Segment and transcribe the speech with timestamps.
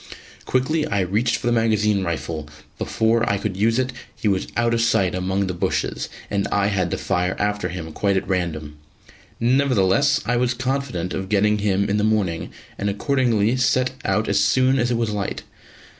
[0.45, 4.47] Quickly I reached for the magazine rifle, but before I could use it, he was
[4.57, 8.27] out of sight among the bushes, and I had to fire after him quite at
[8.27, 8.77] random.
[9.39, 14.39] Nevertheless I was confident of getting him in the morning, and accordingly set out as
[14.43, 15.43] soon as it was light.